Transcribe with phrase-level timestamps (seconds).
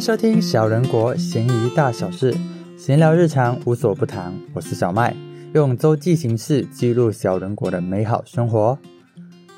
[0.00, 2.34] 收听小人国闲鱼大小事，
[2.78, 4.32] 闲聊日常无所不谈。
[4.54, 5.14] 我是小麦，
[5.52, 8.78] 用周记形式记录小人国的美好生活。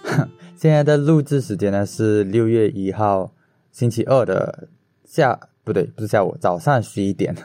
[0.58, 3.32] 现在的录制时间呢是六月一号
[3.70, 4.66] 星期二的
[5.04, 7.36] 下，不对，不是下午，早上十一点。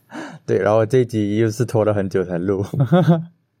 [0.46, 2.64] 对，然后这集又是拖了很久才录。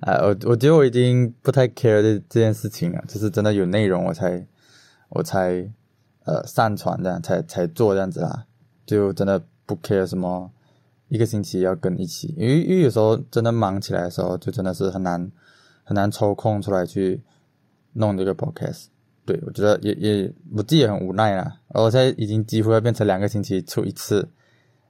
[0.00, 4.46] 啊，我我觉得我已经不太 care 这这件事情了，就是真的有内容我才
[5.10, 5.70] 我才
[6.24, 8.44] 呃上传这样才才做这样子啦，
[8.86, 10.50] 就真的不 care 什么
[11.08, 15.30] 一个星期要跟一起，因为因为有时候真的忙起来的时候，就真的是很难
[15.84, 17.20] 很难抽空出来去
[17.92, 18.86] 弄这个 podcast。
[19.24, 24.28] 对我觉得也也我自己也很无奈啦，我现在已经几乎要变成两个星期出一次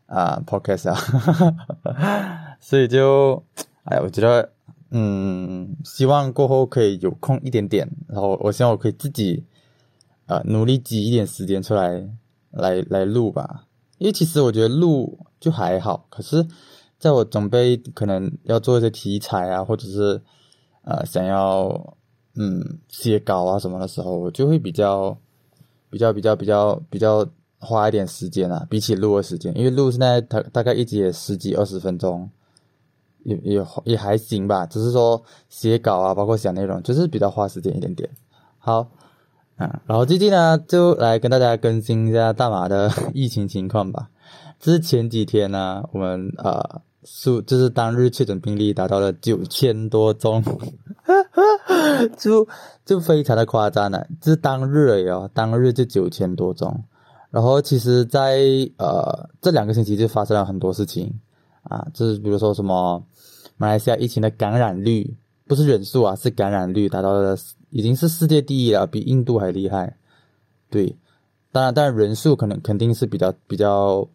[0.06, 3.42] 啊 podcast 啊， 所以就。
[3.84, 4.52] 哎，我觉得，
[4.90, 9.42] 嗯，希望过后可以有空一点点，然后我希望我可以自己，
[10.30, 12.08] 呃，努力挤一点时间出来，
[12.52, 13.66] 来来录吧。
[13.98, 16.46] 因为其实我觉得录就还好，可是
[17.00, 20.22] 在我准备可能要做一些题材啊，或者是
[20.82, 21.96] 呃想要
[22.36, 25.18] 嗯写稿啊什么的时候，我就会比较
[25.90, 27.26] 比较比较比较比较
[27.58, 32.30] 花一点时间啊，比起录的时间，因为录现在大大概一集也十几二十分钟。
[33.22, 38.08] 也也也还行吧，只是说写稿啊，包括写内容，就是比较花时间一点点。
[38.58, 38.90] 好，
[39.60, 44.08] 啊，然后最近呢，就来跟大家更新一下大马的疫情情况吧。
[44.58, 50.42] 之前几天呢，我们呃数就是当日确诊病例达到了九千多宗，
[52.16, 52.48] 就
[52.86, 54.06] 就非常的夸张了。
[54.20, 56.82] 这是当日而已哦，当日就九千多宗。
[57.30, 58.38] 然后其实，在
[58.78, 61.12] 呃这两个星期就发生了很多事情
[61.64, 63.04] 啊，就是比如说什么。
[63.56, 67.36] 马来西亚疫情的感染率不是人数啊，是感染率达到了
[67.70, 69.96] 已经是世界第一了，比印度还厉害。
[70.68, 70.96] 对，
[71.50, 74.06] 当然，当然人数可能肯定是比较比较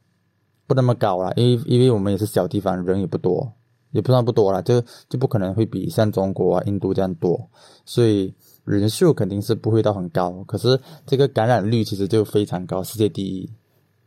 [0.68, 3.52] 不那么高了，因为因为我们也是小地方，人也不多，
[3.92, 7.50] 也不算不多了，就就不可能会比像中国啊、印度这样多，
[7.86, 10.44] 所以人数肯定是不会到很高。
[10.48, 13.50] 可是这个感染率其实就非常高，世界第一。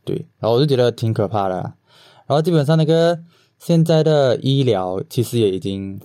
[0.03, 1.55] 对，然后我就觉得挺可怕的。
[2.27, 3.19] 然后基本上那个。
[3.59, 5.99] 现在的医疗其实也已经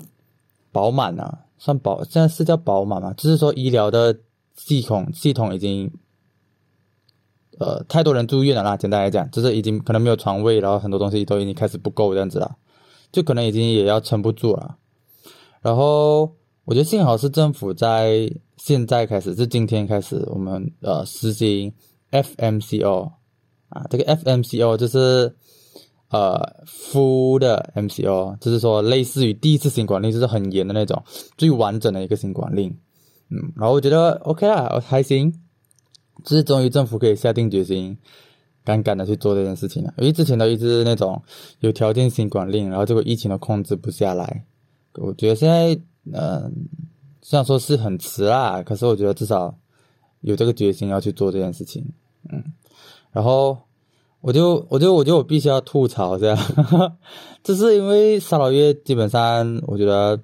[0.72, 3.14] 饱满了，算饱，现在是叫饱满嘛？
[3.14, 4.14] 就是说医疗的
[4.54, 5.90] 系统系统已经，
[7.58, 8.76] 呃，太多人住院了啦。
[8.76, 12.56] 简单来讲，就是已经可能没有床位，然后很多东西都已经开始不够这样子了，
[13.10, 14.76] 就可能已经也要撑不住了。
[15.62, 16.36] 然后
[16.66, 21.72] 我觉得幸好是政府在现在开始，是今天开始，我们呃实行
[22.10, 23.12] FMCO
[23.70, 25.34] 啊，这个 FMCO 就是。
[26.10, 31.02] 呃，full 的 MCO，就是说类似于第一次新管令，就是很严的那种，
[31.36, 32.68] 最完整的一个新管令。
[33.30, 35.32] 嗯，然后我觉得 OK 啦，还行，
[36.22, 37.98] 就是终于政府可以下定决心，
[38.64, 39.92] 敢敢的去做这件事情了。
[39.98, 41.20] 因为之前都一直那种
[41.60, 44.44] 有条件新管令，然后这个疫情都控制不下来。
[44.94, 45.76] 我觉得现在，
[46.12, 46.68] 嗯，
[47.22, 49.58] 虽然说是很迟啦，可是我觉得至少
[50.20, 51.84] 有这个决心要去做这件事情。
[52.30, 52.44] 嗯，
[53.10, 53.58] 然后。
[54.24, 56.38] 我就我就我就我必须要吐槽这样，
[57.44, 60.18] 这是因为沙老月基本上我觉得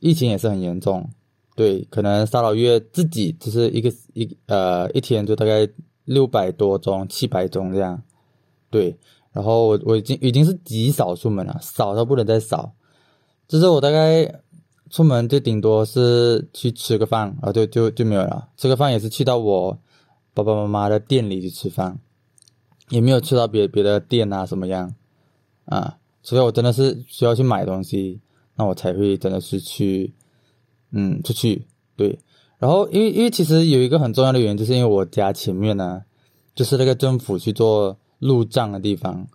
[0.00, 1.08] 疫情也是很严重，
[1.54, 5.68] 对，可能沙老月自己只是一个一呃一天就大概
[6.06, 8.02] 六百多宗七百宗这样，
[8.68, 8.96] 对，
[9.30, 12.72] 然后我我已经已经是极少出门了，少到不能再少，
[13.46, 14.42] 就是我大概
[14.90, 19.78] 出门就顶多是去吃个饭，然后就就就没有了，吃个饭也是去到我
[20.34, 22.00] 爸爸妈妈的店里去吃饭。
[22.90, 24.94] 也没有去到别别的店啊，什么样
[25.64, 25.98] 啊？
[26.22, 28.20] 除非我真的是需要去买东西，
[28.56, 30.12] 那我才会真的是去，
[30.90, 31.66] 嗯，出去。
[31.96, 32.18] 对，
[32.58, 36.02] 然后因为因为其实有一个很重要的原因，就是因为我家前面呢，
[36.54, 39.26] 就是那个政府去做路障的地方，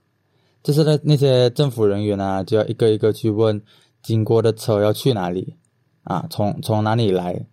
[0.63, 3.61] 就是那那些政府人员啊，就要一个一个去问
[4.01, 5.55] 经过的车要去哪里
[6.03, 7.45] 啊，从从哪里来。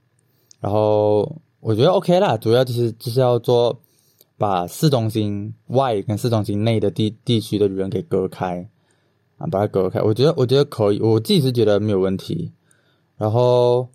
[0.60, 3.80] 然后我觉得 OK 啦，主要就是就是要做。
[4.38, 8.68] 把市中心外跟市中心内的地地区的人给隔开，
[9.36, 12.52] 啊，把它隔开，我觉得我觉得可以，我自己是觉得没有问题。
[13.16, 13.88] 然后，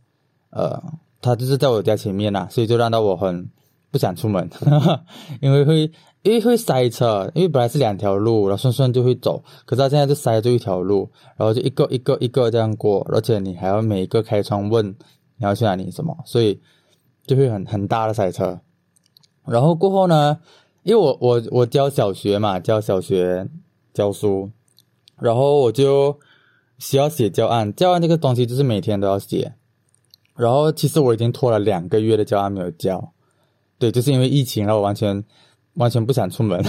[0.50, 0.84] 呃，
[1.22, 3.50] 他就是在我家前面呐，所以就让到我很
[3.90, 4.50] 不想出门，
[5.40, 5.90] 因为会
[6.24, 14.86] 因为会塞车，因为本来是两条路，然后顺顺就会走，可是他现在就塞住一条路，然后就一个一个一个这样过，而且你还要每一个开窗问
[15.38, 16.60] 你要去哪里什么，所以
[17.26, 18.60] 就会很很大的塞车。
[19.46, 20.40] 然后过后呢，
[20.84, 23.48] 因为我我我教小学嘛，教小学
[23.94, 24.50] 教书，
[25.20, 26.20] 然后我就
[26.78, 29.54] 需要写教案，教案这个东西就是每天都要写。
[30.36, 33.14] 然后其实我已经拖了两个月的教案没有交，
[33.78, 35.24] 对，就是因为疫情，然后完全
[35.76, 36.64] 完全不想出门。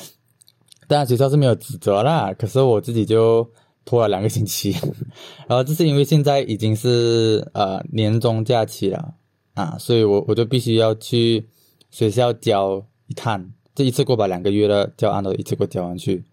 [0.88, 3.46] 当然学校是没有指责啦，可是我自己就
[3.84, 4.74] 拖了两个星期。
[5.46, 9.14] 然后这是因为现在已经是呃年终假期了
[9.52, 11.46] 啊，所以我我就必须要去
[11.90, 16.24] 学校交一趟，这一次过把两个月的教案都一次过交完去。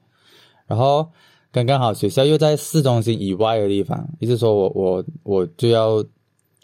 [0.67, 1.09] 然后
[1.51, 6.03] 刚刚好学校又在市中心以外的地方，意思说我我我就要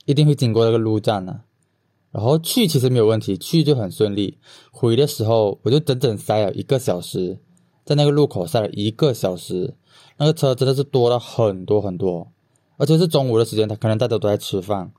[0.05, 1.41] 一定会经过那个路站呢。
[2.11, 4.37] 然后去其实没有问题，去就很顺利。
[4.69, 7.39] 回的时候我就整整塞了一个小时，
[7.85, 9.75] 在那个路口塞了一个小时，
[10.17, 12.29] 那个车真的是多了很多很多，
[12.75, 14.91] 而且是中午的时间，他可能大家都在吃饭，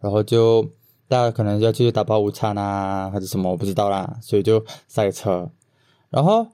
[0.00, 0.70] 然后就
[1.10, 5.50] 大家可能要去打包午餐啊，还是什么我不知道啦，所以就塞车。
[6.08, 6.46] 然后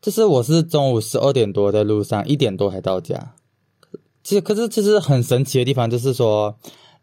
[0.00, 3.34] 就是我是中午十二点多在路上，一点多才到家。
[4.22, 6.56] 其实可是其实很神奇的地方就是说，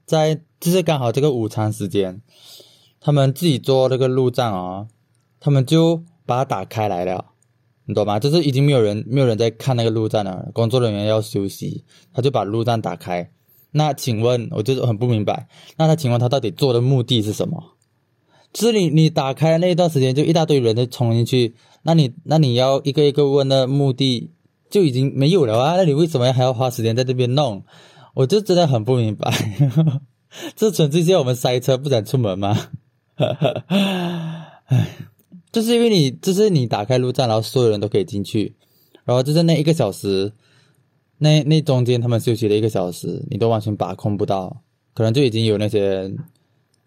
[0.06, 2.22] 在就是刚好这个午餐时间。
[3.02, 4.88] 他们自己做那个路障啊，
[5.42, 7.26] 他们就把它打开来了，
[7.84, 8.18] 你懂吗？
[8.18, 11.84] 就是已经没有人没有人在看那个路障了，工作人员要休息，
[12.14, 13.30] 他就把路障打开。
[13.74, 15.48] 那请问，我就是很不明白，
[15.78, 17.76] 那他请问他到底做的目的是什么？
[18.54, 24.32] 就是你你打开那一段时间，就一大堆人在冲进去，那你那你要一个一个问的目的
[24.70, 25.76] 就已经没有了啊？
[25.76, 27.64] 那你为什么还要花时间在这边弄？
[28.14, 29.34] 我就真的很不明白，
[30.56, 32.70] 这纯粹是要我们塞车不想出门吗？
[33.16, 34.62] 唉，
[35.52, 38.56] 就是因为你，就是你打开路站，然后所有人都可以进去，
[39.04, 40.32] 然后就是那一个小时，
[41.18, 44.64] 那那中间他们休息了一个小时，你都完全把控不到，
[44.94, 46.14] 可能就已经有那些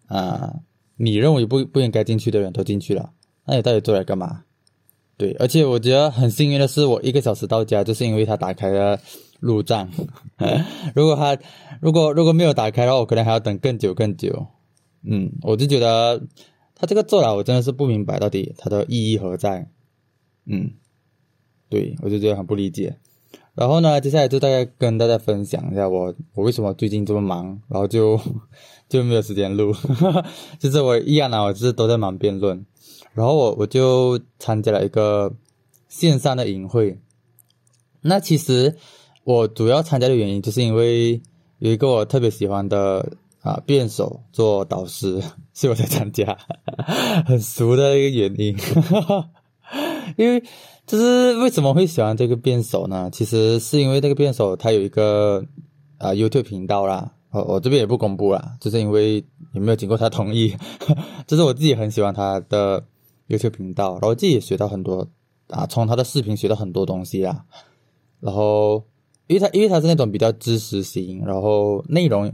[0.07, 0.53] 啊，
[0.95, 3.11] 你认为不不应该进去的人都进去了，
[3.45, 4.43] 那你到底做来干嘛？
[5.17, 8.99] 对，而且我觉得很幸运的是，我一个小时到家，就是因为他打开了
[9.39, 9.89] 路障，
[10.93, 11.35] 如果他
[11.81, 14.45] 如果如果没有打开的话，我可能还要等更久更久。
[15.03, 16.21] 嗯，我就觉得
[16.75, 19.67] 他这个做了，我真的是不明白到底他的意义何在。
[20.45, 20.71] 嗯，
[21.69, 22.97] 对我就觉得很不理解。
[23.57, 28.19] 然后呢，接下来就大概跟大家分享一下我我为什么最近这么忙，然后就
[28.87, 29.73] 就没有时间录。
[30.59, 32.63] 就是我一样啊，我就是都在忙辩论。
[33.13, 35.33] 然后我我就参加了一个
[35.89, 36.99] 线上的营会。
[38.01, 38.77] 那其实
[39.23, 41.19] 我主要参加的原因，就是因为
[41.57, 43.17] 有一个我特别喜欢的。
[43.41, 45.21] 啊，辩手做导师，
[45.53, 46.37] 所以我才参加，
[47.25, 48.57] 很俗的一个原因。
[50.17, 50.43] 因为
[50.87, 53.09] 就是为什么会喜欢这个辩手呢？
[53.11, 55.43] 其实是因为这个辩手他有一个
[55.97, 59.23] 啊 YouTube 频道啦，我我这边也不公布啦，就是因为
[59.53, 60.55] 也没有经过他同意。
[61.27, 62.81] 就是我自己很喜欢他的
[63.27, 65.05] YouTube 频道，然后自己也学到很多
[65.49, 67.43] 啊，从他的视频学到很多东西啊。
[68.21, 68.85] 然后
[69.27, 72.33] 因为他因为他是那种比较知识型，然后内容。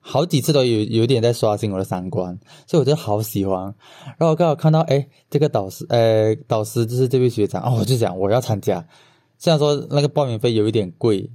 [0.00, 3.62] 好几次都有有点在刷新我的三观，所以我就好喜欢。
[4.16, 8.84] 然后我刚好看到，哎，这个导师，呃，导师就是这位学长，哦，我就想我要参加。
[9.38, 11.30] 虽然说那个报名费有一点贵，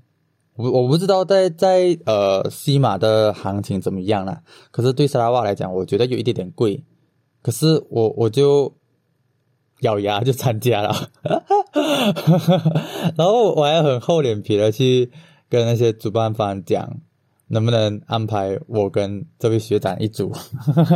[0.55, 4.41] 我我不知道在在呃西马的行情怎么样了。
[4.71, 6.83] 可是对沙拉瓦来讲，我觉得有一点点贵。
[7.43, 8.73] 可是我我就
[9.81, 11.09] 咬牙就参加了，
[13.15, 15.11] 然后我还很厚脸皮的去
[15.47, 16.99] 跟那些主办方讲。
[17.47, 20.31] 能不能安排我跟这位学长一组，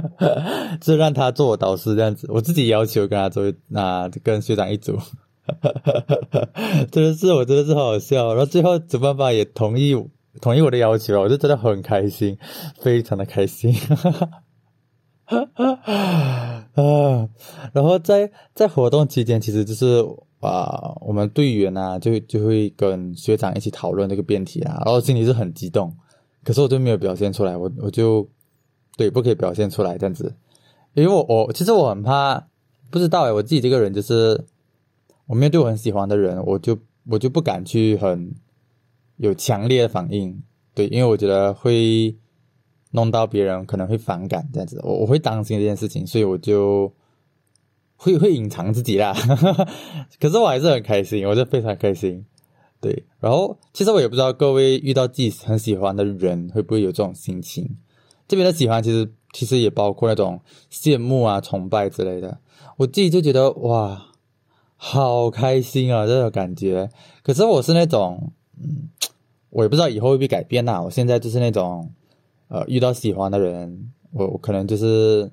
[0.81, 2.27] 就让他做我导师这样子？
[2.31, 4.97] 我自己要求跟他做，那跟学长一组，
[6.91, 8.29] 真的是我真的是好好笑。
[8.29, 9.95] 然后最后主办方也同意
[10.41, 12.37] 同意我的要求了，我就真的很开心，
[12.79, 13.75] 非常的开心。
[15.29, 17.29] 啊，
[17.73, 20.03] 然后在在活动期间，其实就是
[20.39, 25.95] 啊，我们队员啊，就就会跟学长一起讨论这个辩题啊，然后心里是很激动。
[26.49, 28.27] 可是我就没有表现出来，我我就
[28.97, 30.33] 对不可以表现出来这样子，
[30.95, 32.47] 因为我我其实我很怕，
[32.89, 34.45] 不知道哎，我自己这个人就是，
[35.27, 36.75] 我面对我很喜欢的人，我就
[37.05, 38.33] 我就不敢去很
[39.17, 40.41] 有强烈的反应，
[40.73, 42.17] 对，因为我觉得会
[42.93, 46.91] 弄到别人可能会反感这样子，我我会担心这件事情，所以我就
[47.95, 49.13] 会会隐藏自己啦。
[50.19, 52.25] 可是我还是很开心，我就非常开心。
[52.81, 57.77] 对，然后其实我也不知道各位遇到自己很喜欢的人会不会有这种心情。
[58.27, 60.39] 这边的喜欢其实其实也包括那种
[60.71, 62.39] 羡慕啊、崇拜之类的。
[62.77, 64.11] 我自己就觉得哇，
[64.77, 66.89] 好开心啊这种感觉。
[67.21, 68.89] 可是我是那种，嗯，
[69.49, 70.81] 我也不知道以后会不会改变呐。
[70.81, 71.91] 我现在就是那种，
[72.47, 75.29] 呃，遇到喜欢的人，我我可能就是，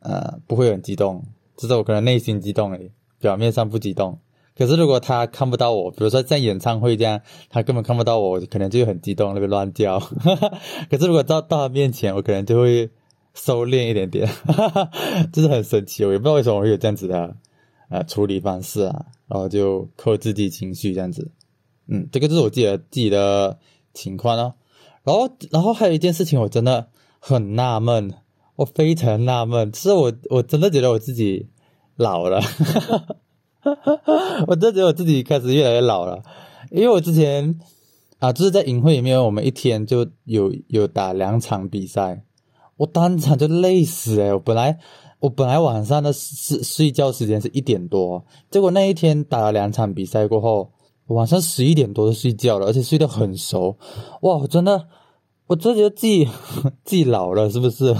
[0.00, 1.24] 呃，不会很激动，
[1.56, 4.18] 只是我可能内心激动而已，表面上不激动。
[4.58, 10.00] 可是如果他看不到我，比如说在演唱会这样，他根本看不到我，可能就很激动，那边乱叫。
[10.90, 12.90] 可是如果到到他面前，我可能就会
[13.34, 14.28] 收敛一点点，
[15.32, 17.36] 就是很神奇，我也不知道为什么会有这样子的
[17.88, 21.30] 呃处理方式啊，然后就克制自己情绪这样子，
[21.86, 23.58] 嗯，这个就是我自己的自己的
[23.94, 24.54] 情况哦。
[25.04, 26.88] 然后，然后还有一件事情，我真的
[27.20, 28.12] 很纳闷，
[28.56, 31.48] 我非常纳闷，就是我我真的觉得我自己
[31.96, 32.40] 老了，
[34.46, 36.22] 我真觉得我自己开始越来越老了，
[36.70, 37.58] 因为我之前
[38.18, 42.24] 啊，就是在营会里面，我们一天就有有打两场比赛。
[42.76, 44.78] 我当场就累死诶我本来
[45.18, 50.70] 我本来晚上的睡睡觉时间是一点多，结果那一天打了两场比赛过后，
[51.08, 53.76] 晚上十一点多就睡觉了，而且睡得很熟。
[54.22, 54.86] 哇，我真的，
[55.48, 56.24] 我真觉得自己
[56.84, 57.92] 自己老了，是不是？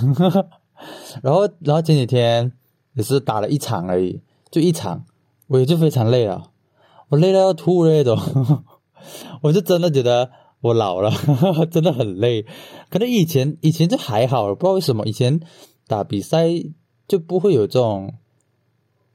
[1.22, 2.52] 然后，然后前几天
[2.94, 5.04] 也是打了一场而已，就一场，
[5.48, 6.50] 我也就非常累了，
[7.08, 8.16] 我累到要吐那种，
[9.42, 10.30] 我就真的觉得。
[10.60, 11.12] 我老了，
[11.70, 12.44] 真的很累。
[12.90, 15.38] 可能以前以前就还好，不知道为什么以前
[15.86, 16.48] 打比赛
[17.06, 18.14] 就不会有这种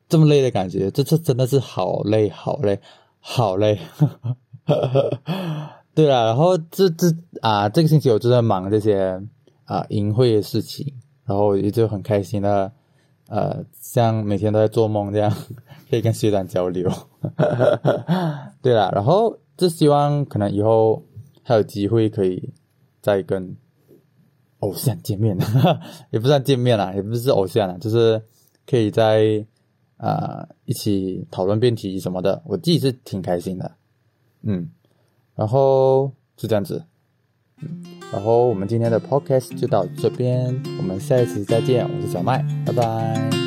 [0.08, 0.90] 这么累的感觉。
[0.90, 2.80] 这次真的是好累，好累，
[3.20, 3.78] 好累。
[5.94, 7.08] 对了，然后这这
[7.42, 9.22] 啊，这个星期我就在忙这些
[9.66, 10.94] 啊淫会的事情，
[11.26, 12.72] 然后也就很开心的，
[13.28, 15.30] 呃，像每天都在做梦这样，
[15.94, 16.92] 可以跟学长交流。
[18.64, 21.04] 对啦，然后就希望可能以后。
[21.46, 22.54] 还有机会可以
[23.02, 23.54] 再跟
[24.60, 25.38] 偶像见面，
[26.10, 28.22] 也不算见面啦，也不是偶像啦，就是
[28.66, 29.46] 可以在
[29.98, 33.70] 啊一起讨论辩题什么的，我自己是挺开心的，
[34.44, 34.70] 嗯，
[35.36, 36.82] 然后就这样子，
[37.62, 37.84] 嗯，
[38.14, 43.43] 然后我们今天的 podcast 就到这边，我们下一次再见，我是小麦，拜拜。